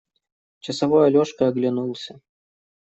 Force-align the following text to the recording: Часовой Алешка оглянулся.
Часовой 0.65 1.03
Алешка 1.09 1.41
оглянулся. 1.49 2.19